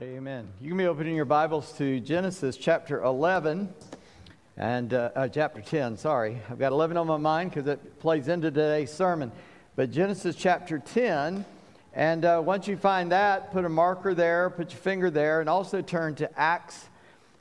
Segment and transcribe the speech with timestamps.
[0.00, 0.48] Amen.
[0.58, 3.68] You can be opening your Bibles to Genesis chapter 11
[4.56, 5.98] and uh, uh, chapter 10.
[5.98, 9.30] Sorry, I've got 11 on my mind because it plays into today's sermon.
[9.76, 11.44] But Genesis chapter 10,
[11.92, 15.48] and uh, once you find that, put a marker there, put your finger there, and
[15.50, 16.88] also turn to Acts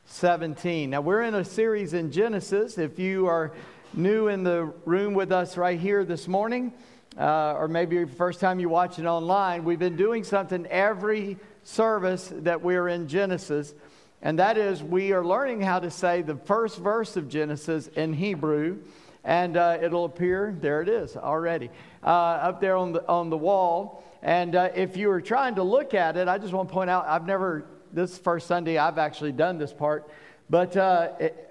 [0.07, 0.89] 17.
[0.89, 2.77] Now, we're in a series in Genesis.
[2.77, 3.53] If you are
[3.93, 6.73] new in the room with us right here this morning,
[7.17, 11.37] uh, or maybe the first time you watch it online, we've been doing something every
[11.63, 13.73] service that we're in Genesis,
[14.21, 18.13] and that is we are learning how to say the first verse of Genesis in
[18.13, 18.79] Hebrew,
[19.23, 21.69] and uh, it'll appear there it is already
[22.03, 24.03] uh, up there on the on the wall.
[24.23, 26.89] And uh, if you were trying to look at it, I just want to point
[26.89, 30.09] out I've never this first Sunday I've actually done this part,
[30.49, 31.47] but uh, it,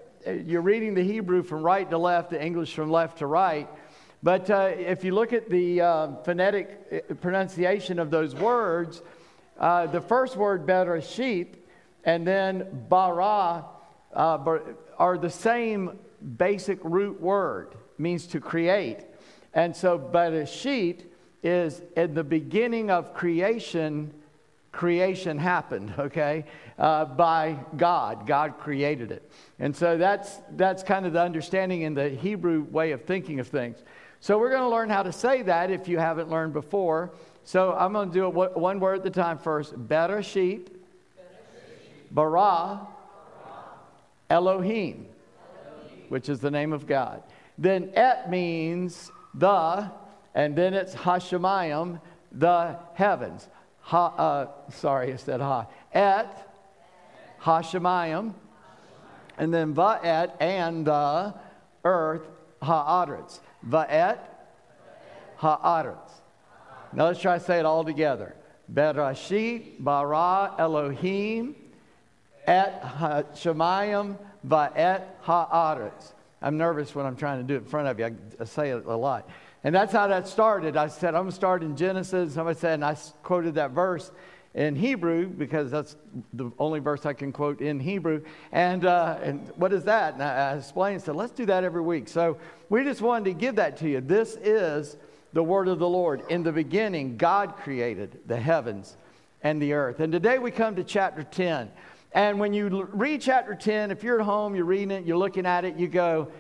[0.47, 3.69] you're reading the Hebrew from right to left, the English from left to right.
[4.23, 9.01] But uh, if you look at the uh, phonetic pronunciation of those words,
[9.61, 11.49] uh, the first word, bereshit,
[12.05, 13.67] and then bara
[14.15, 14.59] uh,
[14.99, 15.99] are the same
[16.39, 19.05] basic root word, means to create.
[19.53, 21.05] And so bereshit
[21.43, 24.15] is in the beginning of creation,
[24.73, 26.47] creation happened, okay,
[26.79, 28.27] uh, by God.
[28.27, 29.31] God created it.
[29.59, 33.49] And so that's, that's kind of the understanding in the Hebrew way of thinking of
[33.49, 33.83] things.
[34.21, 37.13] So we're going to learn how to say that if you haven't learned before.
[37.51, 39.75] So I'm going to do it one word at a time first.
[39.75, 40.69] Bereshit,
[42.09, 42.87] bara,
[44.31, 45.07] Elohim,
[46.11, 47.25] which is the name of God.
[47.59, 49.91] Then et means the,
[50.33, 53.49] and then it's Hashemayim, the heavens.
[53.81, 55.67] Ha, uh, sorry, I said ha.
[55.93, 56.49] Et,
[57.43, 58.33] Hashemayim,
[59.39, 61.35] and then va'et, and the
[61.83, 62.29] earth,
[62.63, 63.41] ha'aretz.
[63.67, 64.21] Va'et,
[65.39, 66.20] ha'aretz.
[66.93, 68.35] Now let's try to say it all together.
[68.73, 71.55] Berashit bara Elohim
[72.47, 72.83] et
[73.35, 74.17] Shemayim
[74.47, 76.13] va'et ha'aretz.
[76.43, 78.17] I'm nervous when I'm trying to do it in front of you.
[78.41, 79.29] I, say it a lot.
[79.63, 80.77] And that's how that started.
[80.77, 82.35] I said, I'm going to start in Genesis.
[82.35, 84.11] Somebody said, and I quoted that verse
[84.55, 85.97] in Hebrew because that's
[86.33, 88.25] the only verse I can quote in Hebrew.
[88.53, 90.15] And, uh, and what is that?
[90.15, 92.09] And I, I explained, said, let's do that every week.
[92.09, 92.39] So
[92.71, 94.01] we just wanted to give that to you.
[94.01, 94.97] This is
[95.33, 96.23] the word of the Lord.
[96.29, 98.97] In the beginning, God created the heavens
[99.43, 100.01] and the earth.
[100.01, 101.71] And today we come to chapter 10.
[102.13, 105.47] And when you read chapter 10, if you're at home, you're reading it, you're looking
[105.47, 106.31] at it, you go,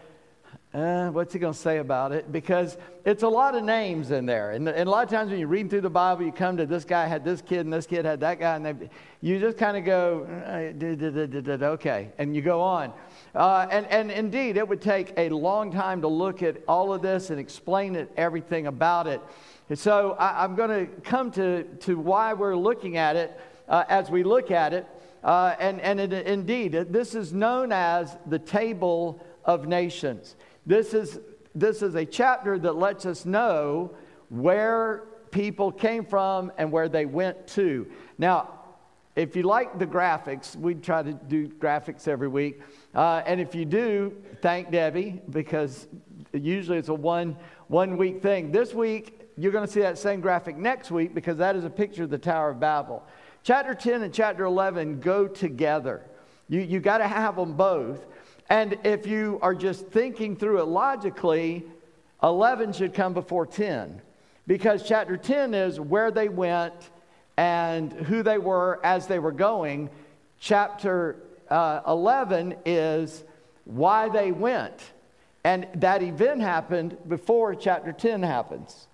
[0.72, 2.30] uh, what's he going to say about it?
[2.30, 4.52] Because it's a lot of names in there.
[4.52, 6.66] And, and, a lot of times when you're reading through the Bible, you come to
[6.66, 8.90] this guy had this kid and this kid had that guy, and they,
[9.20, 12.92] you just kind of go, uh, okay, and you go on.
[13.34, 17.02] Uh, and, and indeed, it would take a long time to look at all of
[17.02, 19.20] this and explain it, everything about it.
[19.68, 21.64] And so I, am going to come to,
[21.94, 24.86] why we're looking at it uh, as we look at it.
[25.22, 30.34] Uh, and and it, indeed, this is known as the Table of Nations.
[30.66, 31.20] This is,
[31.54, 33.94] this is a chapter that lets us know
[34.28, 37.86] where people came from and where they went to.
[38.18, 38.60] Now,
[39.14, 42.60] if you like the graphics, we try to do graphics every week.
[42.94, 45.86] Uh, and if you do, thank Debbie because
[46.32, 47.36] usually it's a one,
[47.68, 48.50] one week thing.
[48.50, 51.70] This week, you're going to see that same graphic next week because that is a
[51.70, 53.04] picture of the Tower of Babel.
[53.42, 56.02] Chapter 10 and chapter 11 go together.
[56.48, 58.06] You, you got to have them both.
[58.48, 61.64] And if you are just thinking through it logically,
[62.22, 64.02] 11 should come before 10
[64.46, 66.90] because chapter 10 is where they went
[67.36, 69.88] and who they were as they were going.
[70.38, 71.16] Chapter
[71.50, 73.24] uh, 11 is
[73.64, 74.92] why they went.
[75.44, 78.86] And that event happened before chapter 10 happens.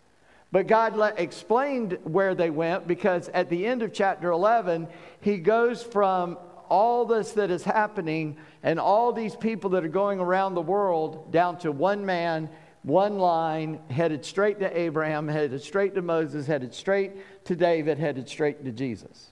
[0.52, 4.86] But God let, explained where they went because at the end of chapter 11,
[5.20, 10.20] he goes from all this that is happening and all these people that are going
[10.20, 12.48] around the world down to one man,
[12.82, 17.12] one line, headed straight to Abraham, headed straight to Moses, headed straight
[17.44, 19.30] to David, headed straight to Jesus.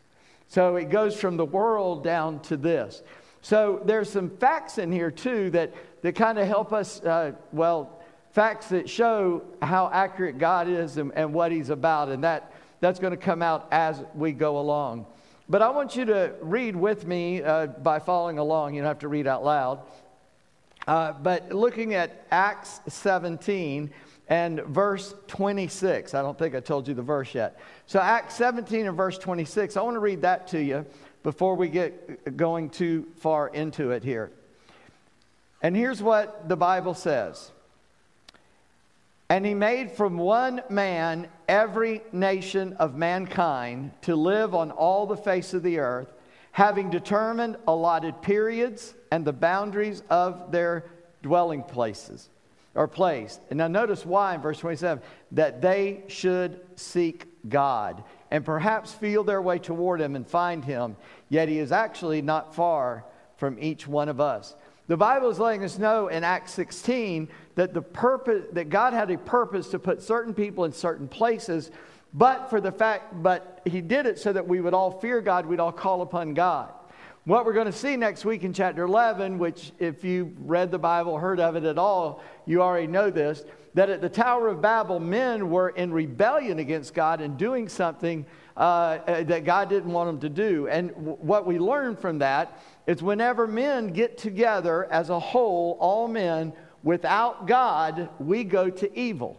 [0.48, 3.02] So it goes from the world down to this.
[3.42, 8.02] So there's some facts in here too that, that kind of help us, uh, well,
[8.32, 12.08] facts that show how accurate God is and, and what He's about.
[12.08, 15.06] And that, that's going to come out as we go along.
[15.48, 18.74] But I want you to read with me uh, by following along.
[18.74, 19.80] You don't have to read out loud.
[20.86, 23.90] Uh, but looking at Acts 17
[24.28, 26.14] and verse 26.
[26.14, 27.60] I don't think I told you the verse yet.
[27.86, 30.86] So, Acts 17 and verse 26, I want to read that to you
[31.22, 34.30] before we get uh, going too far into it here.
[35.62, 37.50] And here's what the Bible says
[39.30, 45.16] and he made from one man every nation of mankind to live on all the
[45.16, 46.12] face of the earth,
[46.52, 50.84] having determined allotted periods and the boundaries of their
[51.22, 52.28] dwelling places
[52.74, 53.38] or place.
[53.50, 59.22] And now notice why in verse 27 that they should seek God and perhaps feel
[59.22, 60.96] their way toward him and find him,
[61.28, 63.04] yet he is actually not far
[63.36, 64.54] from each one of us.
[64.86, 69.10] The Bible is letting us know in Acts 16 that the purpose that God had
[69.10, 71.70] a purpose to put certain people in certain places,
[72.12, 75.46] but for the fact but he did it so that we would all fear God,
[75.46, 76.70] we'd all call upon God.
[77.26, 80.78] What we're going to see next week in chapter 11, which if you read the
[80.78, 84.60] Bible, heard of it at all, you already know this, that at the Tower of
[84.60, 88.26] Babel, men were in rebellion against God and doing something
[88.58, 90.68] uh, uh that God didn't want them to do.
[90.68, 95.78] And w- what we learn from that is whenever men get together as a whole,
[95.80, 99.38] all men, without God, we go to evil.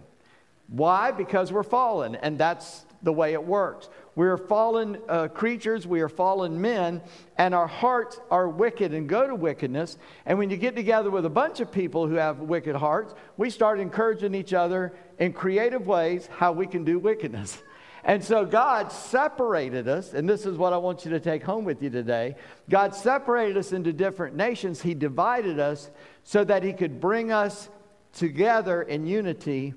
[0.69, 1.11] Why?
[1.11, 3.89] Because we're fallen, and that's the way it works.
[4.15, 7.01] We are fallen uh, creatures, we are fallen men,
[7.37, 9.97] and our hearts are wicked and go to wickedness.
[10.25, 13.49] And when you get together with a bunch of people who have wicked hearts, we
[13.49, 17.61] start encouraging each other in creative ways how we can do wickedness.
[18.07, 21.65] And so God separated us, and this is what I want you to take home
[21.65, 22.35] with you today.
[22.69, 25.89] God separated us into different nations, He divided us
[26.23, 27.67] so that He could bring us
[28.13, 29.73] together in unity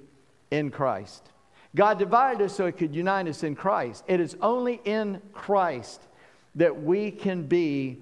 [0.50, 1.30] in Christ.
[1.74, 4.04] God divided us so He could unite us in Christ.
[4.06, 6.00] It is only in Christ
[6.54, 7.98] that we can be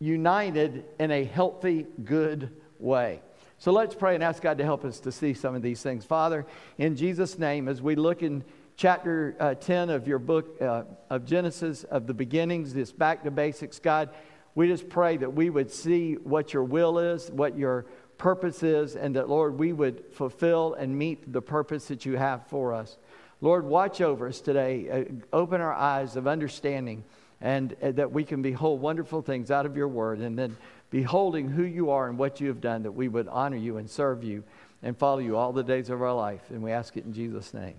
[0.00, 3.20] united in a healthy, good way.
[3.58, 6.04] So let's pray and ask God to help us to see some of these things.
[6.04, 6.44] Father,
[6.78, 8.42] in Jesus' name, as we look in
[8.76, 13.30] chapter uh, 10 of your book uh, of Genesis, of the beginnings, this back to
[13.30, 14.10] basics, God,
[14.56, 17.86] we just pray that we would see what your will is, what your
[18.22, 22.46] purpose is, and that, Lord, we would fulfill and meet the purpose that you have
[22.46, 22.96] for us.
[23.40, 25.08] Lord, watch over us today.
[25.10, 27.02] Uh, open our eyes of understanding
[27.40, 30.20] and uh, that we can behold wonderful things out of your word.
[30.20, 30.56] And then
[30.90, 33.90] beholding who you are and what you have done, that we would honor you and
[33.90, 34.44] serve you
[34.84, 36.42] and follow you all the days of our life.
[36.50, 37.74] And we ask it in Jesus' name.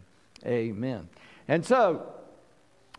[0.46, 1.08] Amen.
[1.48, 2.06] And so,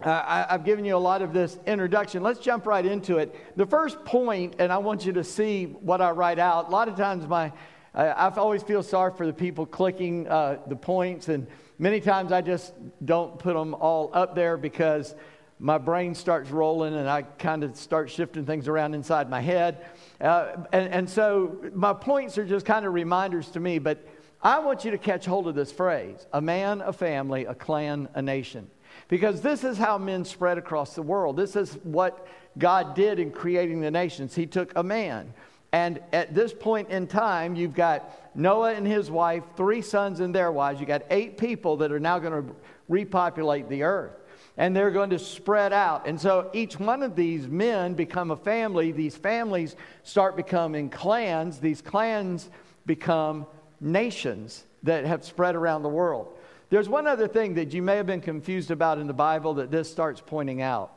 [0.03, 2.23] uh, I, have given you a lot of this introduction.
[2.23, 3.35] Let's jump right into it.
[3.57, 6.69] The first point, and I want you to see what I write out.
[6.69, 7.53] A lot of times, my
[7.95, 11.47] I, I always feel sorry for the people clicking uh, the points, and
[11.79, 12.75] many times I just
[13.05, 15.15] don't put them all up there because
[15.61, 19.87] my brain starts rolling and I kind of start shifting things around inside my head.
[20.21, 24.05] Uh, and, and so my points are just kind of reminders to me, but
[24.43, 28.09] I want you to catch hold of this phrase a man, a family, a clan,
[28.15, 28.69] a nation.
[29.15, 31.37] Because this is how men spread across the world.
[31.37, 32.27] This is what
[32.59, 34.35] God did in creating the nations.
[34.35, 35.33] He took a man.
[35.71, 40.35] And at this point in time, you've got Noah and his wife, three sons and
[40.35, 40.81] their wives.
[40.81, 42.57] You've got eight people that are now going to
[42.89, 44.11] repopulate the earth
[44.57, 46.09] and they're going to spread out.
[46.09, 48.91] And so each one of these men become a family.
[48.91, 51.61] These families start becoming clans.
[51.61, 52.51] These clans
[52.85, 53.47] become
[53.81, 56.37] nations that have spread around the world.
[56.71, 59.71] There's one other thing that you may have been confused about in the Bible that
[59.71, 60.93] this starts pointing out.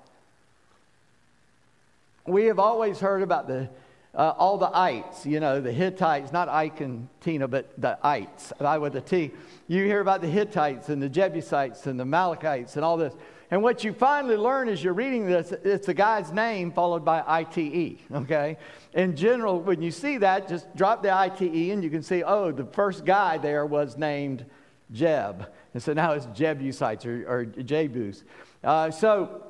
[2.25, 3.69] We have always heard about the
[4.17, 8.51] uh, all the ites, you know, the Hittites, not Ike and Tina, but the ites,
[8.59, 9.31] I with a T.
[9.67, 13.13] You hear about the Hittites and the Jebusites and the Amalekites and all this.
[13.51, 17.23] And what you finally learn as you're reading this, it's a guy's name followed by
[17.27, 18.57] ITE, okay?
[18.93, 22.51] In general, when you see that, just drop the ITE and you can see, oh,
[22.51, 24.45] the first guy there was named
[24.91, 25.47] Jeb.
[25.77, 28.23] And so now it's Jebusites or, or Jebus.
[28.63, 29.43] Uh, so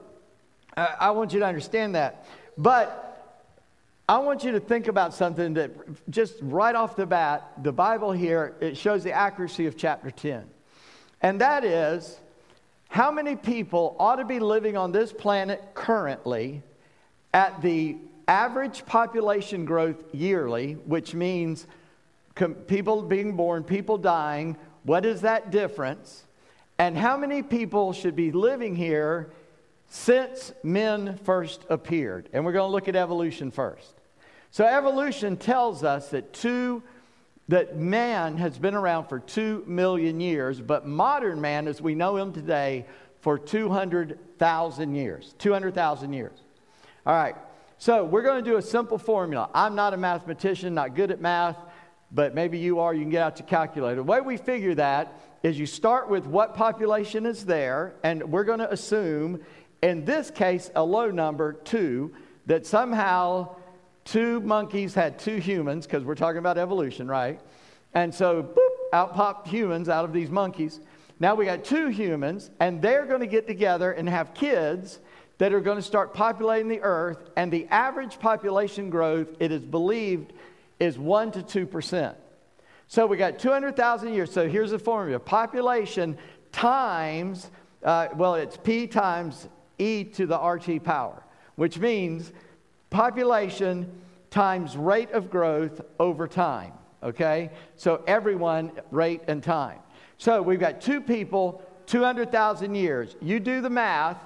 [0.76, 2.26] uh, I want you to understand that.
[2.58, 3.40] But
[4.10, 5.72] I want you to think about something that
[6.10, 10.44] just right off the bat, the Bible here, it shows the accuracy of chapter 10.
[11.22, 12.20] And that is
[12.90, 16.62] how many people ought to be living on this planet currently
[17.34, 17.96] at the
[18.28, 21.68] average population growth yearly, which means
[22.36, 24.58] com- people being born, people dying.
[24.88, 26.24] What is that difference?
[26.78, 29.30] And how many people should be living here
[29.90, 32.30] since men first appeared?
[32.32, 33.96] And we're going to look at evolution first.
[34.50, 36.84] So, evolution tells us that two
[37.50, 42.16] that man has been around for two million years, but modern man, as we know
[42.16, 42.86] him today,
[43.20, 45.36] for 200,000 years.
[45.38, 46.40] 200,000 years.
[47.06, 47.36] All right,
[47.78, 49.50] so we're going to do a simple formula.
[49.54, 51.58] I'm not a mathematician, not good at math,
[52.12, 52.94] but maybe you are.
[52.94, 53.98] You can get out your calculator.
[53.98, 58.44] The way we figure that is you start with what population is there, and we're
[58.44, 59.42] going to assume,
[59.82, 62.14] in this case, a low number, two,
[62.46, 63.56] that somehow
[64.06, 67.40] two monkeys had two humans, because we're talking about evolution, right?
[67.94, 70.80] And so, boop, out popped humans out of these monkeys.
[71.20, 75.00] Now we got two humans, and they're going to get together and have kids
[75.40, 79.62] that are going to start populating the earth, and the average population growth, it is
[79.62, 80.34] believed,
[80.80, 82.16] is 1 to 2%.
[82.88, 84.32] So we got 200,000 years.
[84.32, 86.18] So here's the formula population
[86.52, 87.50] times,
[87.84, 91.24] uh, well, it's P times E to the RT power,
[91.56, 92.32] which means
[92.90, 93.92] population
[94.30, 96.74] times rate of growth over time.
[97.04, 97.52] Okay?
[97.76, 99.80] So everyone, rate and time.
[100.18, 103.16] So we've got two people, 200,000 years.
[103.22, 104.18] You do the math,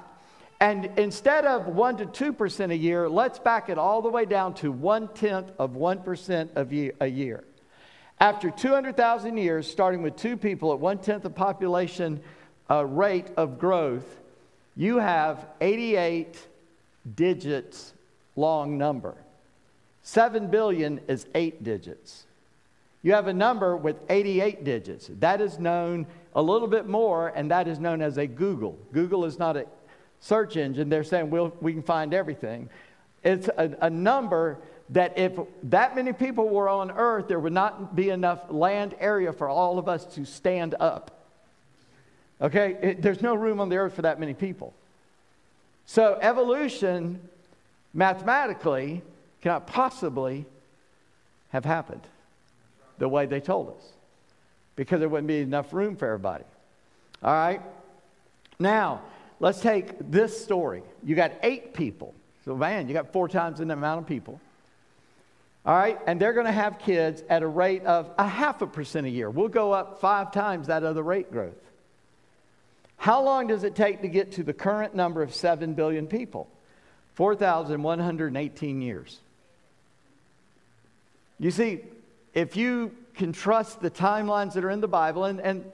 [0.61, 4.53] and instead of 1 to 2% a year, let's back it all the way down
[4.55, 7.43] to one tenth of 1% of a year.
[8.19, 12.21] After 200,000 years, starting with two people at one tenth of population
[12.69, 14.05] uh, rate of growth,
[14.75, 16.37] you have 88
[17.15, 17.93] digits
[18.35, 19.15] long number.
[20.03, 22.25] 7 billion is eight digits.
[23.01, 25.09] You have a number with 88 digits.
[25.21, 28.75] That is known a little bit more, and that is known as a googol.
[28.93, 29.65] Google is not a
[30.21, 30.87] search engine.
[30.87, 32.69] They're saying we'll, we can find everything.
[33.23, 34.57] It's a, a number
[34.91, 39.33] that if that many people were on earth, there would not be enough land area
[39.33, 41.11] for all of us to stand up.
[42.41, 42.77] Okay?
[42.81, 44.73] It, there's no room on the earth for that many people.
[45.85, 47.19] So, evolution,
[47.93, 49.01] mathematically,
[49.41, 50.45] cannot possibly
[51.49, 52.01] have happened
[52.97, 53.83] the way they told us
[54.75, 56.43] because there wouldn't be enough room for everybody.
[57.23, 57.61] All right?
[58.59, 59.01] Now,
[59.41, 60.83] let's take this story.
[61.03, 62.13] You got eight people.
[62.45, 64.39] So, man, you got four times the amount of people.
[65.65, 65.99] All right?
[66.07, 69.09] And they're going to have kids at a rate of a half a percent a
[69.09, 69.29] year.
[69.29, 71.57] We'll go up five times that other rate growth.
[72.97, 76.47] How long does it take to get to the current number of 7 billion people?
[77.15, 79.19] 4,118 years.
[81.39, 81.81] You see,
[82.35, 85.71] if you can trust the timelines that are in the Bible, and, and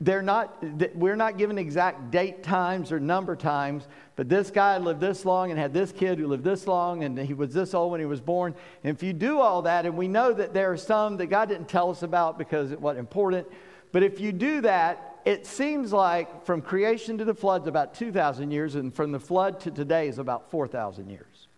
[0.00, 0.62] they're not,
[0.94, 5.50] we're not given exact date times or number times, but this guy lived this long
[5.50, 8.06] and had this kid who lived this long and he was this old when he
[8.06, 8.54] was born.
[8.84, 11.48] And if you do all that, and we know that there are some that God
[11.48, 13.48] didn't tell us about because it wasn't important,
[13.90, 18.50] but if you do that, it seems like from creation to the floods about 2,000
[18.50, 21.48] years, and from the flood to today is about 4,000 years,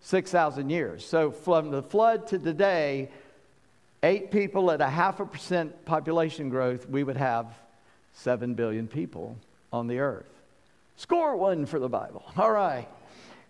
[0.00, 1.04] 6,000 years.
[1.04, 3.10] So from the flood to today,
[4.06, 7.52] eight people at a half a percent population growth, we would have
[8.12, 9.36] 7 billion people
[9.72, 10.30] on the earth.
[10.96, 12.24] Score one for the Bible.
[12.36, 12.88] All right.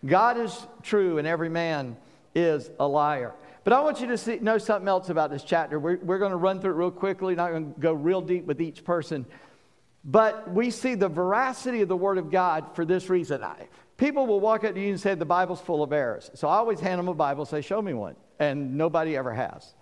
[0.05, 1.97] God is true and every man
[2.35, 3.35] is a liar.
[3.65, 5.79] But I want you to see, know something else about this chapter.
[5.79, 8.47] We're, we're going to run through it real quickly, not going to go real deep
[8.47, 9.27] with each person.
[10.05, 13.43] But we see the veracity of the Word of God for this reason.
[13.43, 16.31] I, people will walk up to you and say, The Bible's full of errors.
[16.35, 18.15] So I always hand them a Bible say, Show me one.
[18.39, 19.75] And nobody ever has.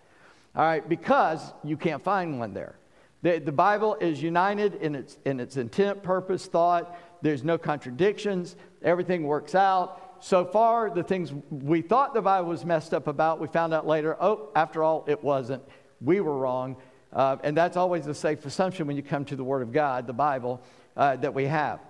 [0.56, 2.76] All right, because you can't find one there.
[3.22, 6.96] The, the Bible is united in its, in its intent, purpose, thought.
[7.22, 8.54] There's no contradictions.
[8.82, 10.18] Everything works out.
[10.20, 13.86] So far, the things we thought the Bible was messed up about, we found out
[13.86, 15.62] later, oh, after all, it wasn't.
[16.00, 16.76] We were wrong.
[17.12, 20.06] Uh, and that's always a safe assumption when you come to the Word of God,
[20.06, 20.62] the Bible,
[20.96, 21.80] uh, that we have.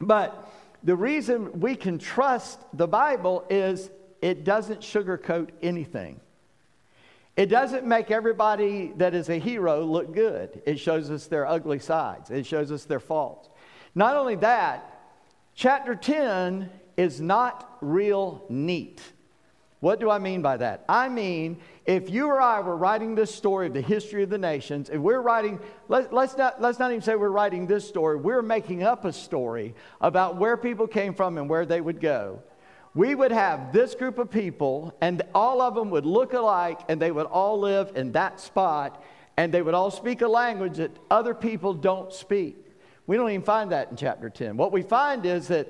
[0.00, 0.50] But
[0.82, 3.90] the reason we can trust the Bible is
[4.22, 6.20] it doesn't sugarcoat anything.
[7.38, 10.60] It doesn't make everybody that is a hero look good.
[10.66, 13.48] It shows us their ugly sides, it shows us their faults.
[13.94, 15.04] Not only that,
[15.54, 19.00] chapter 10 is not real neat.
[19.78, 20.84] What do I mean by that?
[20.88, 24.38] I mean, if you or I were writing this story of the history of the
[24.38, 28.16] nations, if we're writing, let, us not, let's not even say we're writing this story,
[28.16, 32.42] we're making up a story about where people came from and where they would go
[32.94, 37.00] we would have this group of people, and all of them would look alike, and
[37.00, 39.02] they would all live in that spot,
[39.36, 42.56] and they would all speak a language that other people don't speak.
[43.06, 44.56] We don't even find that in chapter 10.
[44.56, 45.68] What we find is that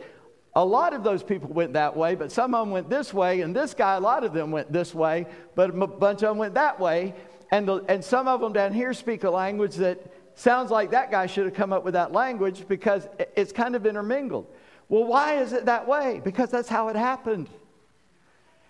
[0.57, 3.43] a lot of those people went that way, but some of them went this way,
[3.43, 6.39] and this guy, a lot of them went this way, but a bunch of them
[6.39, 7.15] went that way.
[7.51, 10.01] And, the, and some of them down here speak a language that
[10.35, 13.87] sounds like that guy should have come up with that language because it's kind of
[13.87, 14.47] intermingled.
[14.89, 16.21] Well, why is it that way?
[16.25, 17.49] Because that's how it happened.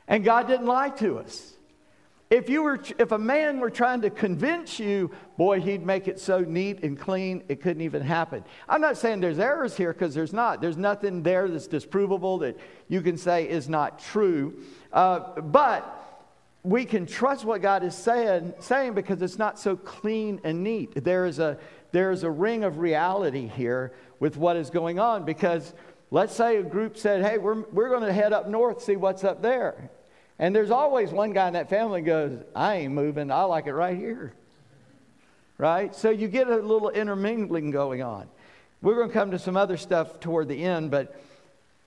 [0.07, 1.55] And God didn't lie to us.
[2.31, 6.21] If, you were, if a man were trying to convince you, boy, he'd make it
[6.21, 8.45] so neat and clean, it couldn't even happen.
[8.69, 10.61] I'm not saying there's errors here because there's not.
[10.61, 12.59] There's nothing there that's disprovable that
[12.89, 14.63] you can say is not true.
[14.93, 15.95] Uh, but
[16.63, 21.03] we can trust what God is saying, saying because it's not so clean and neat.
[21.03, 21.57] There is, a,
[21.93, 25.73] there is a ring of reality here with what is going on because
[26.11, 29.25] Let's say a group said, hey, we're, we're going to head up north, see what's
[29.25, 29.91] up there.
[30.39, 33.75] And there's always one guy in that family goes, I ain't moving, I like it
[33.75, 34.33] right here.
[35.59, 35.95] Right?
[35.95, 38.29] So you get a little intermingling going on.
[38.81, 41.21] We're going to come to some other stuff toward the end, but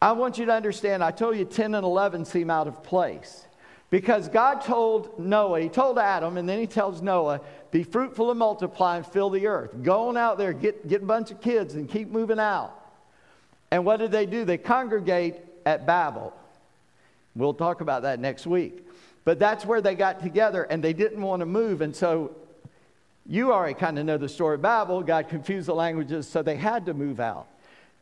[0.02, 3.48] I want you to understand, I told you 10 and 11 seem out of place.
[3.90, 8.40] Because God told Noah, He told Adam, and then He tells Noah, be fruitful and
[8.40, 9.72] multiply and fill the earth.
[9.84, 12.81] Go on out there, get, get a bunch of kids and keep moving out.
[13.72, 14.46] And what did they do?
[14.46, 15.36] They congregate
[15.66, 16.34] at Babel.
[17.36, 18.86] We'll talk about that next week.
[19.24, 21.82] But that's where they got together and they didn't want to move.
[21.82, 22.36] And so
[23.26, 25.02] you already kind of know the story of Babel.
[25.02, 27.48] God confused the languages, so they had to move out.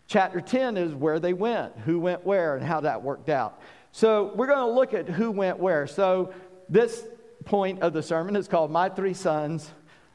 [0.08, 3.62] Chapter 10 is where they went, who went where, and how that worked out.
[3.92, 5.86] So we're going to look at who went where.
[5.86, 6.34] So
[6.68, 7.04] this
[7.46, 9.70] point of the sermon is called My Three Sons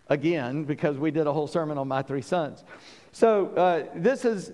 [0.08, 2.64] again, because we did a whole sermon on my three sons.
[3.12, 4.52] So uh, this is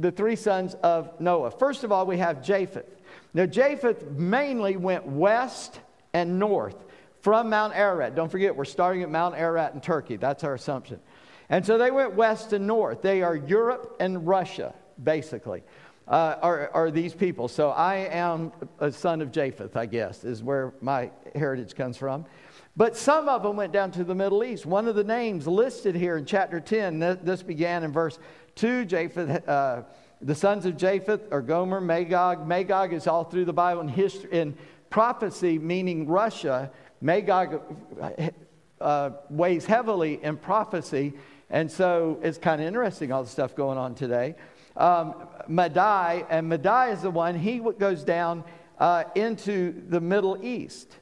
[0.00, 1.50] the three sons of Noah.
[1.50, 2.86] First of all, we have Japheth.
[3.34, 5.80] Now, Japheth mainly went west
[6.12, 6.76] and north
[7.20, 8.14] from Mount Ararat.
[8.14, 10.16] Don't forget, we're starting at Mount Ararat in Turkey.
[10.16, 11.00] That's our assumption.
[11.48, 13.02] And so they went west and north.
[13.02, 15.62] They are Europe and Russia, basically,
[16.08, 17.48] uh, are, are these people.
[17.48, 22.24] So I am a son of Japheth, I guess, is where my heritage comes from.
[22.76, 24.64] But some of them went down to the Middle East.
[24.64, 28.18] One of the names listed here in chapter 10, this began in verse
[28.56, 29.48] 2, Japheth.
[29.48, 29.82] Uh,
[30.22, 32.46] the sons of Japheth are Gomer, Magog.
[32.46, 34.56] Magog is all through the Bible in history, in
[34.90, 36.70] prophecy, meaning Russia.
[37.00, 37.62] Magog
[38.80, 41.14] uh, weighs heavily in prophecy,
[41.48, 44.34] and so it's kind of interesting all the stuff going on today.
[44.76, 45.14] Um,
[45.48, 48.44] Madai, and Madai is the one, he goes down
[48.78, 50.96] uh, into the Middle East.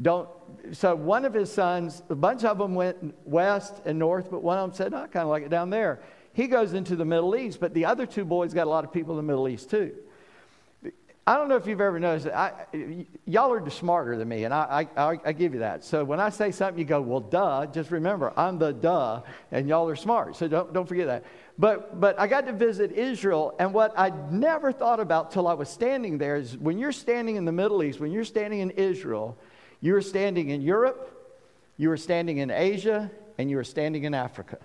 [0.00, 0.28] Don't,
[0.72, 4.56] so one of his sons, a bunch of them went west and north, but one
[4.56, 6.00] of them said, I kind of like it down there.
[6.32, 8.92] He goes into the Middle East, but the other two boys got a lot of
[8.92, 9.94] people in the Middle East too.
[11.26, 14.54] I don't know if you've ever noticed, that I, y'all are smarter than me, and
[14.54, 15.84] I, I, I, give you that.
[15.84, 17.66] So when I say something, you go, well, duh.
[17.66, 19.22] Just remember, I'm the duh,
[19.52, 20.34] and y'all are smart.
[20.34, 21.24] So don't, don't forget that.
[21.58, 25.52] But, but I got to visit Israel, and what I never thought about till I
[25.52, 28.70] was standing there is when you're standing in the Middle East, when you're standing in
[28.70, 29.38] Israel,
[29.80, 31.38] you are standing in Europe,
[31.76, 34.58] you are standing in Asia, and you are standing in Africa.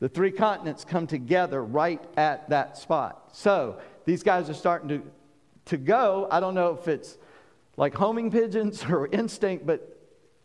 [0.00, 3.30] The three continents come together right at that spot.
[3.32, 5.02] So these guys are starting to,
[5.66, 6.28] to go.
[6.30, 7.16] I don't know if it's
[7.76, 9.96] like homing pigeons or instinct, but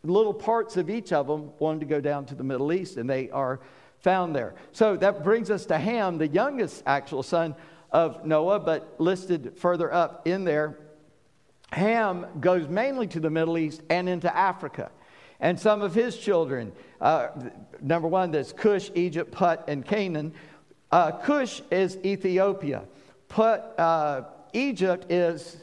[0.04, 3.10] little parts of each of them wanted to go down to the Middle East, and
[3.10, 3.60] they are
[4.00, 4.56] found there.
[4.72, 7.56] So that brings us to Ham, the youngest actual son
[7.92, 10.78] of Noah, but listed further up in there.
[11.72, 14.92] Ham goes mainly to the Middle East and into Africa.
[15.40, 17.30] And some of his children, uh,
[17.82, 20.34] number one, there's Cush, Egypt, Put, and Canaan.
[20.92, 22.84] Uh, Cush is Ethiopia.
[23.28, 25.58] Put, uh, Egypt is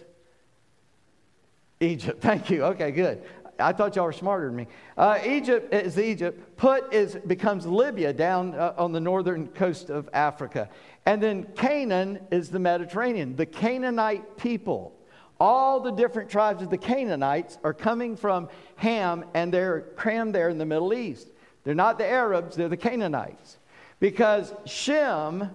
[1.81, 2.21] Egypt.
[2.21, 2.65] Thank you.
[2.65, 3.23] Okay, good.
[3.61, 4.67] I thought y'all were smarter than me.
[4.97, 6.57] Uh, Egypt is Egypt.
[6.57, 10.69] Put is becomes Libya down uh, on the northern coast of Africa,
[11.07, 13.35] and then Canaan is the Mediterranean.
[13.35, 14.93] The Canaanite people,
[15.41, 20.49] all the different tribes of the Canaanites are coming from Ham, and they're crammed there
[20.49, 21.29] in the Middle East.
[21.65, 23.59] They're not the Arabs; they're the Canaanites,
[24.01, 25.51] because Shem,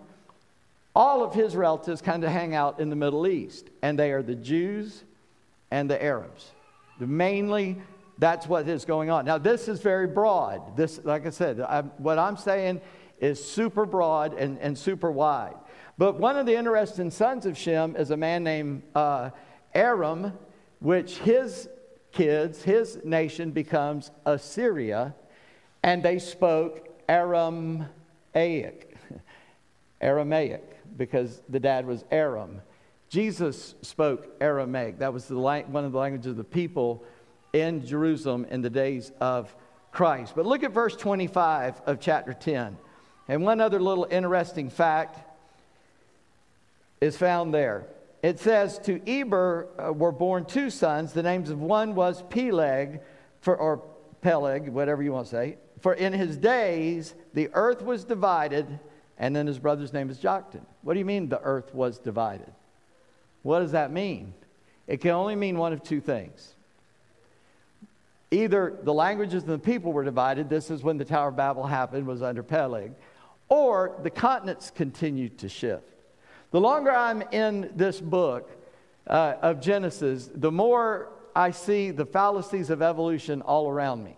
[0.95, 4.21] all of his relatives kind of hang out in the Middle East, and they are
[4.21, 5.03] the Jews
[5.71, 6.51] and the Arabs.
[6.99, 7.81] Mainly
[8.19, 9.25] that's what is going on.
[9.25, 10.77] Now, this is very broad.
[10.77, 12.79] This, like I said, I, what I'm saying
[13.19, 15.55] is super broad and, and super wide.
[15.97, 19.31] But one of the interesting sons of Shem is a man named uh,
[19.75, 20.33] Aram,
[20.79, 21.69] which his
[22.11, 25.15] kids, his nation becomes Assyria,
[25.81, 28.95] and they spoke Aramaic.
[30.01, 32.61] Aramaic, because the dad was Aram.
[33.09, 34.99] Jesus spoke Aramaic.
[34.99, 37.03] That was the, one of the languages of the people
[37.53, 39.55] in Jerusalem in the days of
[39.91, 40.33] Christ.
[40.35, 42.77] But look at verse 25 of chapter 10.
[43.27, 45.19] And one other little interesting fact
[46.99, 47.85] is found there.
[48.23, 51.13] It says, To Eber uh, were born two sons.
[51.13, 53.01] The names of one was Peleg,
[53.41, 53.83] for, or
[54.21, 55.57] Peleg, whatever you want to say.
[55.81, 58.79] For in his days the earth was divided,
[59.17, 60.61] and then his brother's name is Joktan.
[60.81, 62.51] What do you mean the earth was divided?
[63.43, 64.33] What does that mean?
[64.87, 66.55] It can only mean one of two things
[68.31, 71.67] either the languages and the people were divided, this is when the Tower of Babel
[71.67, 72.91] happened, was under Peleg,
[73.47, 75.92] or the continents continued to shift.
[76.53, 78.47] The longer I'm in this book
[79.07, 84.15] uh, of Genesis, the more I see the fallacies of evolution all around me.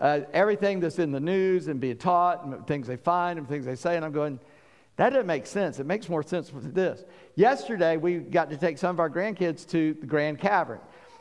[0.00, 3.64] Uh, everything that's in the news and being taught, and things they find and things
[3.64, 4.40] they say, and I'm going,
[4.96, 5.78] that doesn't make sense.
[5.78, 7.04] It makes more sense with this.
[7.36, 10.80] Yesterday, we got to take some of our grandkids to the Grand Cavern.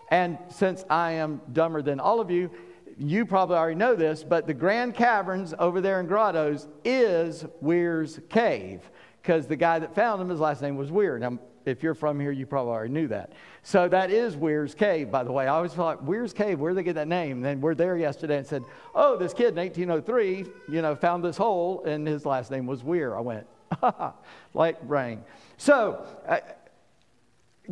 [0.10, 2.50] And since I am dumber than all of you,
[2.98, 8.20] you probably already know this, but the Grand Caverns over there in Grottoes is Weyers
[8.30, 8.82] Cave.
[9.28, 11.20] Because the guy that found him, his last name was Weyer.
[11.20, 13.34] Now, if you're from here, you probably already knew that.
[13.62, 15.48] So that is Weyers Cave, by the way.
[15.48, 17.38] I always thought, Weyers Cave, where did they get that name?
[17.38, 18.64] And then we're there yesterday and said,
[18.96, 22.86] oh, this kid in 1803, you know, found this hole, and his last name was
[22.86, 23.18] Weyer.
[23.18, 23.46] I went,
[24.54, 25.26] like rain.
[25.58, 26.40] So, uh,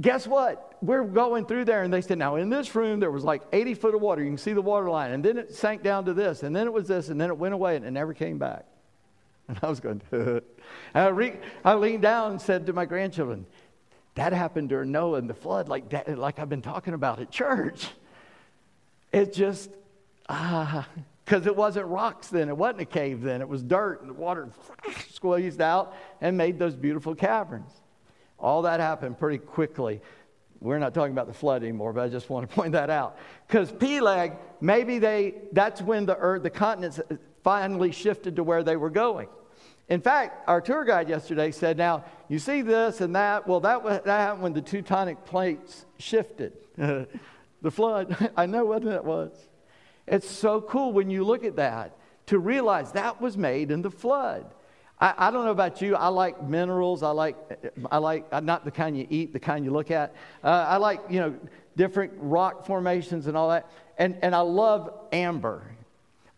[0.02, 0.76] guess what?
[0.82, 3.76] We're going through there, and they said, now in this room, there was like 80
[3.76, 4.22] foot of water.
[4.22, 5.14] You can see the water line.
[5.14, 7.38] And then it sank down to this, and then it was this, and then it
[7.38, 8.66] went away, and it never came back.
[9.48, 10.02] And I was going,
[10.96, 13.46] I, re- I leaned down and said to my grandchildren,
[14.16, 17.30] that happened during Noah and the flood, like, that, like I've been talking about at
[17.30, 17.90] church.
[19.12, 19.70] It just,
[20.30, 20.88] ah,
[21.24, 24.14] because it wasn't rocks then, it wasn't a cave then, it was dirt, and the
[24.14, 24.50] water
[25.12, 27.72] squeezed out and made those beautiful caverns.
[28.40, 30.02] All that happened pretty quickly.
[30.62, 33.18] We're not talking about the flood anymore, but I just want to point that out.
[33.48, 37.02] Because Peleg, maybe they, that's when the earth, the continents
[37.44, 39.28] finally shifted to where they were going.
[39.88, 43.48] In fact, our tour guide yesterday said, now, you see this and that.
[43.48, 46.54] Well, that, was, that happened when the Teutonic plates shifted.
[46.76, 47.08] the
[47.72, 49.32] flood, I know what that was.
[50.08, 53.92] It's so cool when you look at that to realize that was made in the
[53.92, 54.46] flood.
[55.00, 55.96] I, I, don't know about you.
[55.96, 57.04] I like minerals.
[57.04, 57.36] I like,
[57.92, 60.16] I like uh, not the kind you eat, the kind you look at.
[60.44, 61.36] Uh, I like, you know,
[61.76, 63.70] different rock formations and all that.
[63.98, 65.75] And, and I love amber.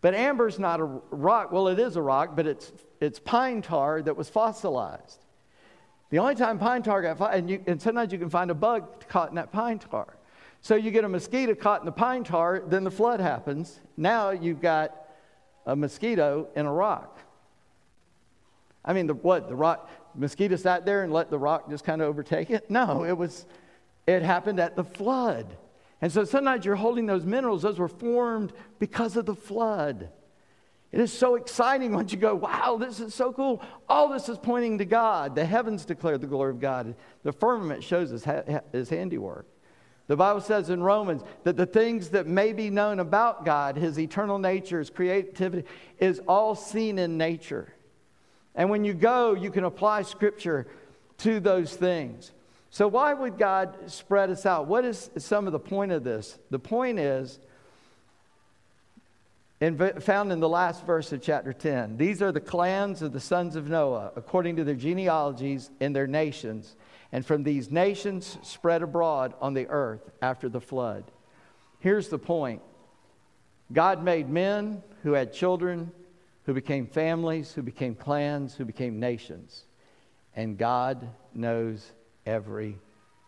[0.00, 1.50] But amber's not a rock.
[1.50, 5.24] Well, it is a rock, but it's, it's pine tar that was fossilized.
[6.10, 9.06] The only time pine tar got, and, you, and sometimes you can find a bug
[9.08, 10.16] caught in that pine tar.
[10.60, 13.80] So you get a mosquito caught in the pine tar, then the flood happens.
[13.96, 14.94] Now you've got
[15.66, 17.18] a mosquito in a rock.
[18.84, 19.48] I mean, the, what?
[19.48, 22.70] The rock, mosquito sat there and let the rock just kind of overtake it?
[22.70, 23.46] No, it was,
[24.06, 25.46] it happened at the flood.
[26.00, 30.10] And so sometimes you're holding those minerals, those were formed because of the flood.
[30.90, 33.62] It is so exciting once you go, wow, this is so cool.
[33.88, 35.34] All this is pointing to God.
[35.34, 38.26] The heavens declare the glory of God, the firmament shows his,
[38.72, 39.46] his handiwork.
[40.06, 43.98] The Bible says in Romans that the things that may be known about God, his
[43.98, 47.74] eternal nature, his creativity, is all seen in nature.
[48.54, 50.66] And when you go, you can apply scripture
[51.18, 52.32] to those things.
[52.70, 54.66] So, why would God spread us out?
[54.66, 56.38] What is some of the point of this?
[56.50, 57.38] The point is
[59.60, 61.96] in, found in the last verse of chapter 10.
[61.96, 66.06] These are the clans of the sons of Noah, according to their genealogies and their
[66.06, 66.76] nations.
[67.10, 71.04] And from these nations spread abroad on the earth after the flood.
[71.80, 72.62] Here's the point
[73.72, 75.90] God made men who had children
[76.44, 79.64] who became families, who became clans, who became nations.
[80.34, 81.92] And God knows
[82.28, 82.78] every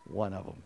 [0.04, 0.62] one of them.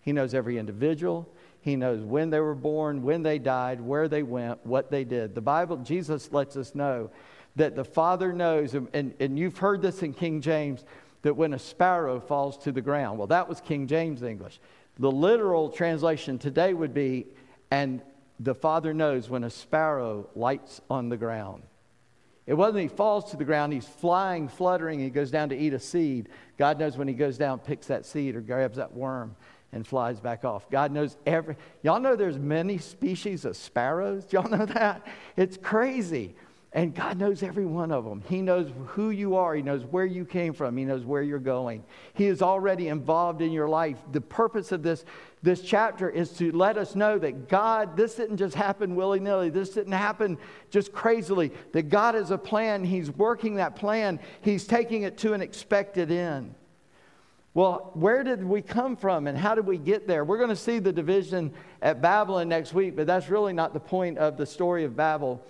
[0.00, 1.28] He knows every individual.
[1.60, 5.34] He knows when they were born, when they died, where they went, what they did.
[5.34, 7.10] The Bible, Jesus lets us know
[7.54, 10.84] that the Father knows, and, and you've heard this in King James,
[11.20, 13.18] that when a sparrow falls to the ground.
[13.18, 14.58] Well, that was King James English.
[14.98, 17.26] The literal translation today would be,
[17.70, 18.02] and
[18.40, 21.62] the Father knows when a sparrow lights on the ground.
[22.46, 25.72] It wasn't he falls to the ground, he's flying, fluttering, he goes down to eat
[25.74, 26.28] a seed.
[26.58, 29.36] God knows when he goes down, picks that seed or grabs that worm
[29.72, 30.68] and flies back off.
[30.68, 34.26] God knows every y'all know there's many species of sparrows.
[34.30, 35.06] Y'all know that?
[35.36, 36.34] It's crazy.
[36.74, 38.22] And God knows every one of them.
[38.30, 39.54] He knows who you are.
[39.54, 40.74] He knows where you came from.
[40.78, 41.84] He knows where you're going.
[42.14, 43.98] He is already involved in your life.
[44.10, 45.04] The purpose of this,
[45.42, 49.50] this chapter is to let us know that God, this didn't just happen willy nilly.
[49.50, 50.38] This didn't happen
[50.70, 51.52] just crazily.
[51.72, 52.84] That God has a plan.
[52.84, 54.18] He's working that plan.
[54.40, 56.54] He's taking it to an expected end.
[57.52, 60.24] Well, where did we come from and how did we get there?
[60.24, 63.80] We're going to see the division at Babylon next week, but that's really not the
[63.80, 65.44] point of the story of Babel.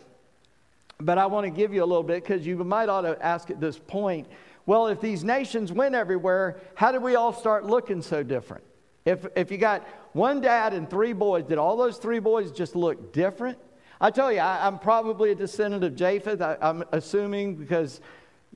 [1.05, 3.51] But I want to give you a little bit because you might ought to ask
[3.51, 4.27] at this point
[4.65, 8.63] well, if these nations went everywhere, how did we all start looking so different?
[9.05, 12.77] If, if you got one dad and three boys, did all those three boys just
[12.77, 13.59] look different?
[14.01, 16.41] I tell you, I, am probably a descendant of Japheth.
[16.41, 18.01] I, I'm assuming because,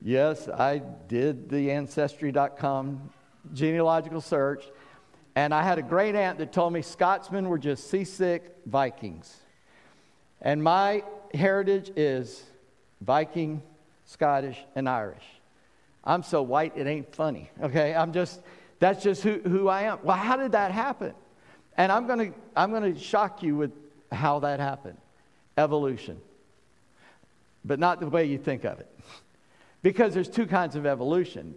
[0.01, 3.09] yes, I did the Ancestry.com
[3.53, 4.63] genealogical search,
[5.35, 9.35] and I had a great aunt that told me Scotsmen were just seasick Vikings.
[10.41, 12.43] And my heritage is
[13.01, 13.61] Viking,
[14.05, 15.23] Scottish, and Irish.
[16.03, 17.93] I'm so white, it ain't funny, okay?
[17.93, 18.41] I'm just,
[18.79, 19.99] that's just who, who I am.
[20.03, 21.13] Well, how did that happen?
[21.75, 23.71] And I'm to I'm to shock you with
[24.11, 24.97] how that happened
[25.57, 26.19] evolution,
[27.63, 28.89] but not the way you think of it.
[29.83, 31.53] Because there's two kinds of evolution.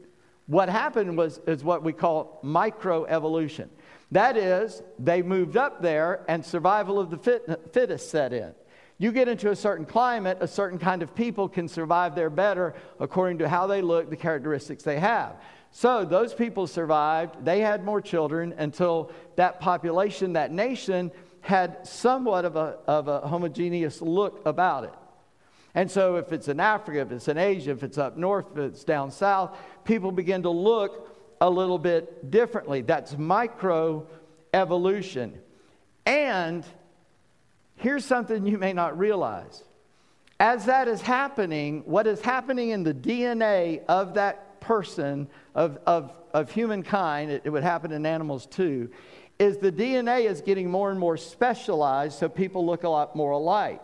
[0.47, 3.71] What happened was is what we call microevolution.
[4.13, 8.53] That is, they moved up there and survival of the fit, fittest set in.
[9.01, 12.75] You get into a certain climate, a certain kind of people can survive there better
[12.99, 15.37] according to how they look, the characteristics they have.
[15.71, 17.43] So those people survived.
[17.43, 23.21] They had more children until that population, that nation, had somewhat of a, of a
[23.27, 24.95] homogeneous look about it.
[25.75, 28.59] And so, if it's in Africa, if it's in Asia, if it's up north, if
[28.59, 32.83] it's down south, people begin to look a little bit differently.
[32.83, 34.07] That's micro
[34.53, 35.39] evolution.
[36.05, 36.67] And
[37.81, 39.65] here's something you may not realize.
[40.39, 46.13] As that is happening, what is happening in the DNA of that person, of, of,
[46.33, 48.91] of humankind, it, it would happen in animals too,
[49.39, 53.33] is the DNA is getting more and more specialized so people look a lot more
[53.33, 53.83] alike.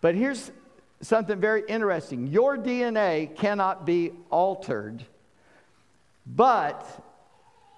[0.00, 0.50] But here's
[1.00, 5.04] something very interesting your DNA cannot be altered,
[6.24, 6.86] but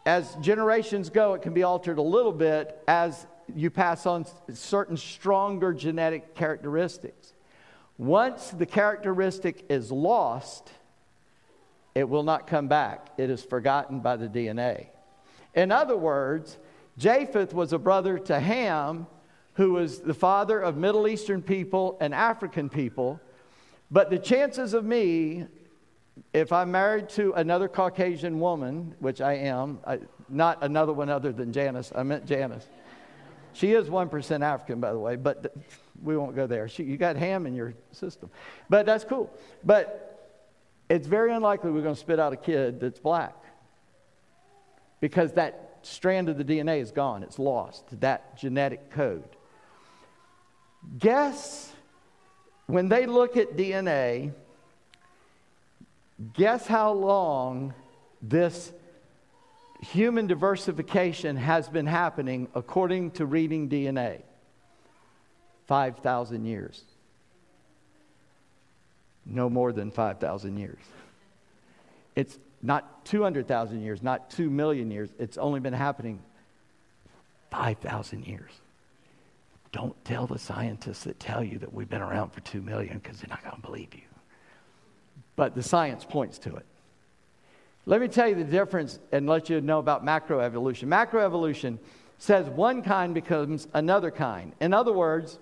[0.06, 4.96] as generations go, it can be altered a little bit as you pass on certain
[4.96, 7.34] stronger genetic characteristics.
[7.98, 10.70] Once the characteristic is lost,
[11.94, 13.08] it will not come back.
[13.16, 14.88] It is forgotten by the DNA.
[15.54, 16.58] In other words,
[16.98, 19.06] Japheth was a brother to Ham,
[19.54, 23.20] who was the father of Middle Eastern people and African people.
[23.90, 25.46] But the chances of me,
[26.32, 31.32] if I'm married to another Caucasian woman, which I am, I, not another one other
[31.32, 32.66] than Janice, I meant Janice.
[33.54, 35.54] She is 1% African, by the way, but
[36.02, 36.68] we won't go there.
[36.68, 38.30] She, you got ham in your system.
[38.68, 39.32] But that's cool.
[39.64, 40.14] But
[40.88, 43.34] it's very unlikely we're going to spit out a kid that's black
[45.00, 49.36] because that strand of the DNA is gone, it's lost, that genetic code.
[50.98, 51.72] Guess
[52.66, 54.32] when they look at DNA,
[56.32, 57.74] guess how long
[58.20, 58.72] this
[59.84, 64.22] human diversification has been happening according to reading DNA?
[65.66, 66.82] 5,000 years.
[69.26, 70.78] No more than 5,000 years.
[72.16, 75.10] It's not 200,000 years, not 2 million years.
[75.18, 76.20] It's only been happening
[77.50, 78.50] 5,000 years.
[79.72, 83.20] Don't tell the scientists that tell you that we've been around for 2 million because
[83.20, 84.02] they're not going to believe you.
[85.36, 86.66] But the science points to it.
[87.86, 90.84] Let me tell you the difference and let you know about macroevolution.
[90.84, 91.78] Macroevolution
[92.18, 94.52] says one kind becomes another kind.
[94.60, 95.38] In other words,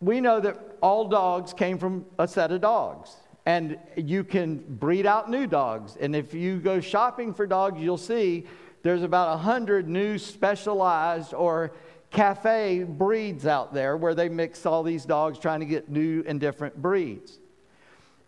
[0.00, 3.14] we know that all dogs came from a set of dogs.
[3.44, 5.96] And you can breed out new dogs.
[6.00, 8.46] And if you go shopping for dogs, you'll see
[8.82, 11.72] there's about 100 new specialized or
[12.10, 16.40] cafe breeds out there where they mix all these dogs trying to get new and
[16.40, 17.39] different breeds.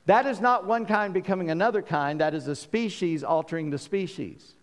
[0.06, 4.54] That is not one kind becoming another kind, that is a species altering the species.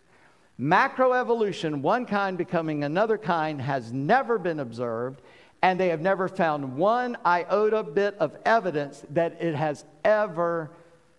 [0.60, 5.22] Macroevolution, one kind becoming another kind, has never been observed,
[5.62, 10.72] and they have never found one iota bit of evidence that it has ever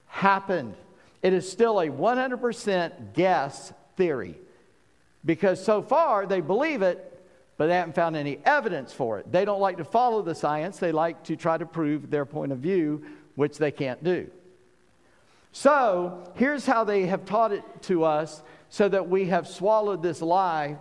[0.06, 0.74] happened.
[1.22, 4.37] It is still a 100% guess theory
[5.24, 7.06] because so far they believe it,
[7.56, 9.30] but they haven't found any evidence for it.
[9.30, 12.52] They don't like to follow the science, they like to try to prove their point
[12.52, 13.04] of view,
[13.40, 14.31] which they can't do.
[15.50, 20.20] So, here's how they have taught it to us so that we have swallowed this
[20.20, 20.76] lie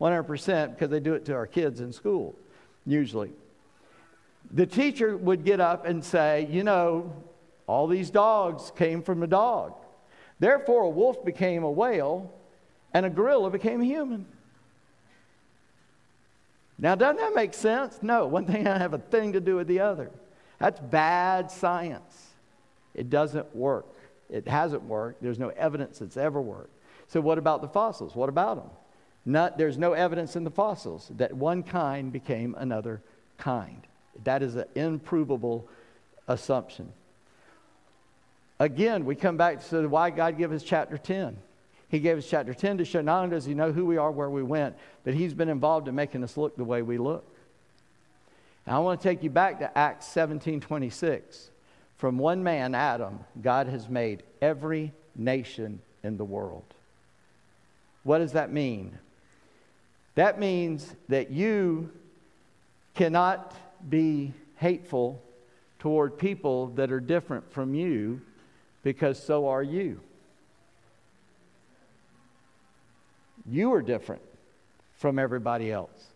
[0.00, 2.34] 100% because they do it to our kids in school,
[2.84, 3.30] usually.
[4.50, 7.12] The teacher would get up and say, You know,
[7.68, 9.74] all these dogs came from a dog.
[10.40, 12.32] Therefore, a wolf became a whale
[12.92, 14.26] and a gorilla became a human.
[16.80, 18.00] Now, doesn't that make sense?
[18.02, 20.10] No, one thing doesn't have a thing to do with the other.
[20.62, 22.28] That's bad science.
[22.94, 23.86] It doesn't work.
[24.30, 25.20] It hasn't worked.
[25.20, 26.70] There's no evidence it's ever worked.
[27.08, 28.14] So, what about the fossils?
[28.14, 28.70] What about them?
[29.26, 33.02] Not, there's no evidence in the fossils that one kind became another
[33.38, 33.88] kind.
[34.22, 35.66] That is an improvable
[36.28, 36.92] assumption.
[38.60, 41.36] Again, we come back to why God gave us chapter 10.
[41.88, 44.12] He gave us chapter 10 to show not only does he know who we are,
[44.12, 47.24] where we went, but he's been involved in making us look the way we look.
[48.66, 51.50] And I want to take you back to Acts 17 26.
[51.96, 56.64] From one man, Adam, God has made every nation in the world.
[58.02, 58.98] What does that mean?
[60.14, 61.90] That means that you
[62.94, 63.54] cannot
[63.88, 65.22] be hateful
[65.78, 68.20] toward people that are different from you
[68.82, 70.00] because so are you.
[73.48, 74.22] You are different
[74.96, 76.11] from everybody else.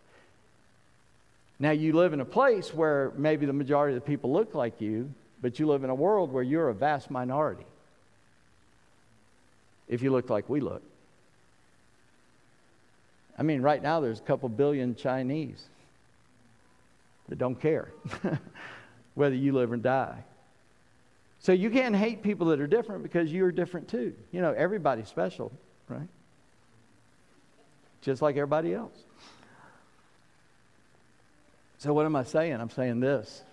[1.59, 4.81] Now, you live in a place where maybe the majority of the people look like
[4.81, 7.65] you, but you live in a world where you're a vast minority.
[9.89, 10.83] If you look like we look.
[13.39, 15.65] I mean, right now there's a couple billion Chinese.
[17.29, 17.91] that don't care
[19.15, 20.25] whether you live or die.
[21.41, 24.15] So you can't hate people that are different because you're different too.
[24.33, 25.53] You know, everybody's special,
[25.89, 26.09] right?
[28.03, 29.06] Just like everybody else.
[31.87, 32.55] So, what am I saying?
[32.55, 33.45] I'm saying this.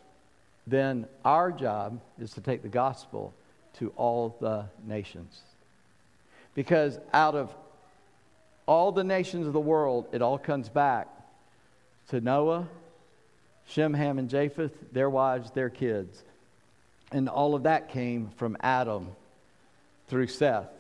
[0.66, 3.32] Then our job is to take the gospel
[3.78, 5.40] to all the nations.
[6.56, 7.54] Because out of
[8.66, 11.10] all the nations of the world, it all comes back
[12.08, 12.68] to Noah,
[13.68, 16.24] Shem, Ham, and Japheth, their wives, their kids.
[17.12, 19.10] And all of that came from Adam
[20.08, 20.72] through Seth.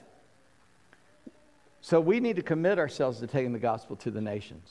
[1.82, 4.68] So we need to commit ourselves to taking the gospel to the nations.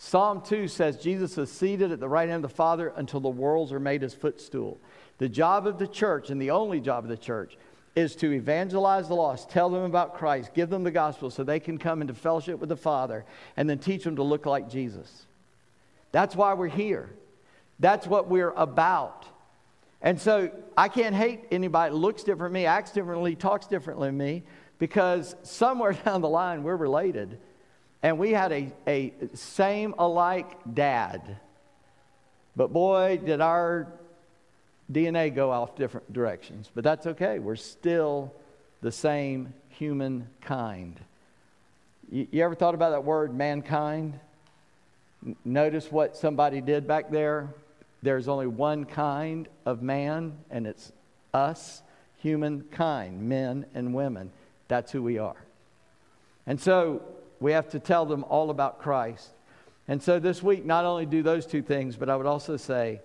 [0.00, 3.28] Psalm 2 says Jesus is seated at the right hand of the Father until the
[3.28, 4.78] worlds are made his footstool.
[5.18, 7.58] The job of the church, and the only job of the church,
[7.96, 11.58] is to evangelize the lost, tell them about Christ, give them the gospel so they
[11.58, 13.24] can come into fellowship with the Father,
[13.56, 15.26] and then teach them to look like Jesus.
[16.12, 17.10] That's why we're here.
[17.80, 19.26] That's what we're about.
[20.00, 24.08] And so I can't hate anybody that looks different than me, acts differently, talks differently
[24.08, 24.44] than me,
[24.78, 27.40] because somewhere down the line we're related.
[28.02, 31.36] And we had a, a same alike dad.
[32.54, 33.88] But boy, did our
[34.90, 36.70] DNA go off different directions.
[36.74, 37.38] But that's okay.
[37.38, 38.32] We're still
[38.80, 40.98] the same human kind.
[42.10, 44.18] You, you ever thought about that word, mankind?
[45.26, 47.52] N- notice what somebody did back there?
[48.02, 50.92] There's only one kind of man, and it's
[51.34, 51.82] us,
[52.18, 54.30] humankind, men and women.
[54.68, 55.36] That's who we are.
[56.46, 57.02] And so
[57.40, 59.30] we have to tell them all about Christ.
[59.86, 63.00] And so this week, not only do those two things, but I would also say,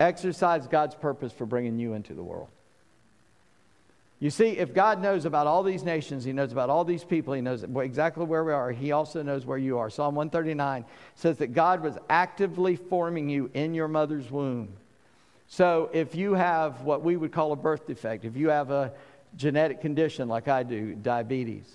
[0.00, 2.48] exercise God's purpose for bringing you into the world.
[4.20, 7.34] You see, if God knows about all these nations, He knows about all these people,
[7.34, 9.90] He knows exactly where we are, He also knows where you are.
[9.90, 14.68] Psalm 139 says that God was actively forming you in your mother's womb.
[15.46, 18.92] So if you have what we would call a birth defect, if you have a
[19.36, 21.70] genetic condition like I do, diabetes,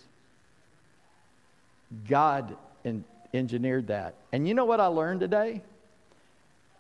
[2.08, 4.16] God in, engineered that.
[4.32, 5.62] And you know what I learned today?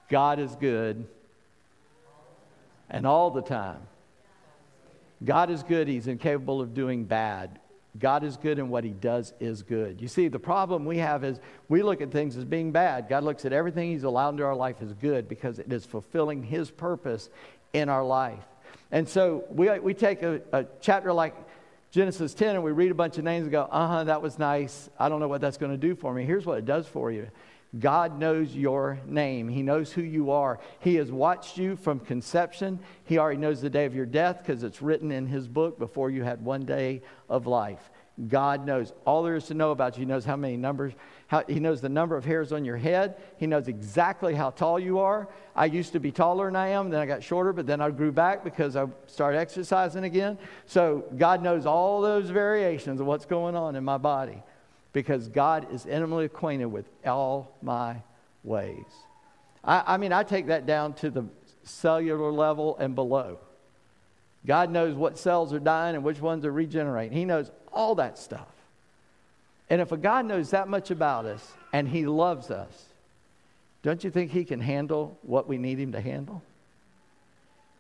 [0.09, 1.05] God is good
[2.89, 3.81] and all the time.
[5.23, 7.59] God is good, He's incapable of doing bad.
[7.97, 10.01] God is good, and what He does is good.
[10.01, 13.09] You see, the problem we have is we look at things as being bad.
[13.09, 16.43] God looks at everything He's allowed into our life as good because it is fulfilling
[16.43, 17.29] His purpose
[17.73, 18.43] in our life.
[18.91, 21.35] And so we, we take a, a chapter like
[21.91, 24.37] Genesis 10 and we read a bunch of names and go, uh huh, that was
[24.37, 24.89] nice.
[24.99, 26.23] I don't know what that's going to do for me.
[26.23, 27.29] Here's what it does for you
[27.77, 29.47] God knows your name.
[29.47, 30.59] He knows who you are.
[30.79, 32.79] He has watched you from conception.
[33.05, 36.09] He already knows the day of your death because it's written in His book before
[36.09, 37.91] you had one day of life.
[38.27, 40.01] God knows all there is to know about you.
[40.01, 40.93] He knows how many numbers,
[41.27, 43.15] how, He knows the number of hairs on your head.
[43.37, 45.29] He knows exactly how tall you are.
[45.55, 47.89] I used to be taller than I am, then I got shorter, but then I
[47.91, 50.37] grew back because I started exercising again.
[50.65, 54.43] So God knows all those variations of what's going on in my body
[54.91, 58.01] because God is intimately acquainted with all my
[58.43, 58.85] ways.
[59.63, 61.25] I, I, mean, I take that down to the
[61.63, 63.39] cellular level and below.
[64.45, 67.17] God knows what cells are dying and which ones are regenerating.
[67.17, 68.47] He knows all that stuff.
[69.69, 72.85] And if a God knows that much about us and He loves us,
[73.83, 76.41] don't you think He can handle what we need Him to handle?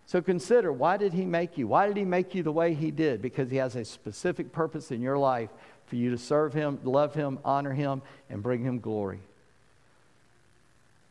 [0.05, 1.67] So consider why did He make you?
[1.67, 3.21] Why did He make you the way He did?
[3.21, 5.49] Because He has a specific purpose in your life
[5.87, 9.19] for you to serve Him, love Him, honor Him, and bring Him glory.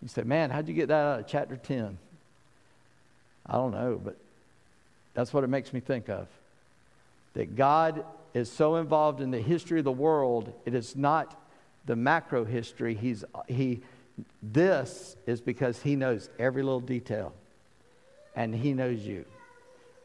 [0.02, 1.98] You say, man, how'd you get that out of chapter 10?
[3.46, 4.16] I don't know, but
[5.18, 6.28] that's what it makes me think of.
[7.35, 8.04] That God
[8.35, 11.37] is so involved in the history of the world, it is not
[11.87, 12.94] the macro history.
[12.94, 13.81] He's, he,
[14.40, 17.33] this is because He knows every little detail,
[18.37, 19.24] and He knows you.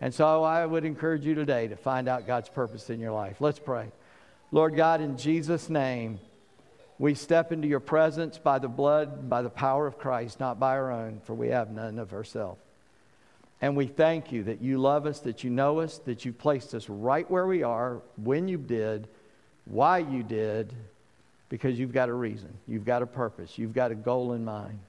[0.02, 3.39] And so I would encourage you today to find out God's purpose in your life.
[3.39, 3.91] Let's pray.
[4.52, 6.19] Lord God, in Jesus' name,
[6.97, 10.71] we step into your presence by the blood, by the power of Christ, not by
[10.71, 12.60] our own, for we have none of ourselves.
[13.63, 16.75] And we thank you that you love us, that you know us, that you placed
[16.75, 19.07] us right where we are, when you did,
[19.63, 20.73] why you did,
[21.47, 24.79] because you've got a reason, you've got a purpose, you've got a goal in mind.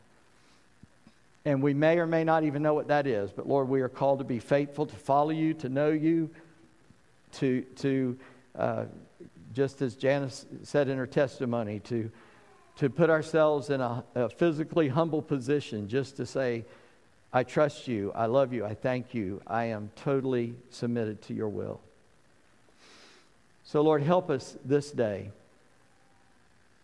[1.45, 3.89] And we may or may not even know what that is, but Lord, we are
[3.89, 6.29] called to be faithful, to follow you, to know you,
[7.35, 8.19] to, to
[8.59, 8.85] uh,
[9.55, 12.11] just as Janice said in her testimony, to,
[12.79, 16.65] to put ourselves in a, a physically humble position just to say,
[17.37, 21.49] I trust you, I love you, I thank you, I am totally submitted to your
[21.49, 21.81] will.
[23.65, 25.33] So, Lord, help us this day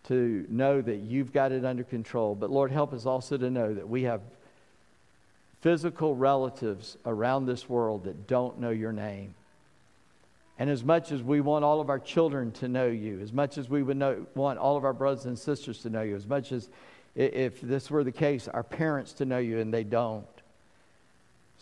[0.09, 2.35] to know that you've got it under control.
[2.35, 4.19] But Lord, help us also to know that we have
[5.61, 9.35] physical relatives around this world that don't know your name.
[10.59, 13.57] And as much as we want all of our children to know you, as much
[13.57, 16.27] as we would know, want all of our brothers and sisters to know you, as
[16.27, 16.67] much as
[17.15, 20.25] if this were the case, our parents to know you and they don't.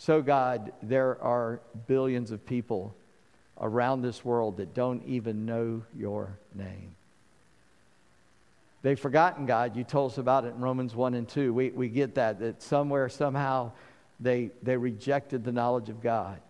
[0.00, 2.94] So, God, there are billions of people
[3.60, 6.94] around this world that don't even know your name.
[8.80, 9.76] They've forgotten God.
[9.76, 11.52] You told us about it in Romans 1 and 2.
[11.52, 13.72] We, we get that, that somewhere, somehow,
[14.18, 16.40] they, they rejected the knowledge of God.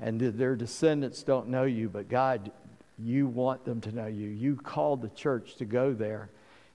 [0.00, 2.50] And their descendants don't know you, but God,
[2.98, 4.28] you want them to know you.
[4.28, 6.30] You called the church to go there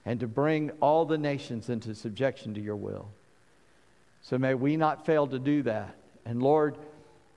[0.06, 3.10] and to bring all the nations into subjection to your will.
[4.22, 5.94] So may we not fail to do that.
[6.24, 6.76] And Lord,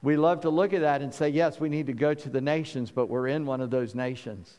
[0.01, 2.41] we love to look at that and say, yes, we need to go to the
[2.41, 4.57] nations, but we're in one of those nations.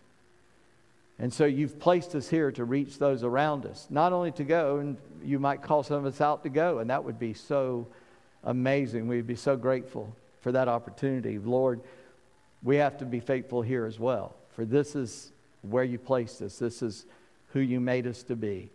[1.19, 4.79] And so you've placed us here to reach those around us, not only to go,
[4.79, 7.87] and you might call some of us out to go, and that would be so
[8.45, 9.09] amazing.
[9.09, 11.39] We'd be so grateful for that opportunity.
[11.39, 11.81] Lord,
[12.63, 16.59] we have to be faithful here as well, for this is where you placed us.
[16.59, 17.05] This is
[17.53, 18.71] who you made us to be,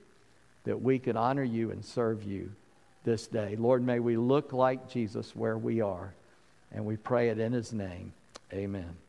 [0.66, 2.52] that we can honor you and serve you
[3.08, 3.56] this day.
[3.56, 6.14] Lord, may we look like Jesus where we are,
[6.74, 8.12] and we pray it in his name.
[8.52, 9.07] Amen.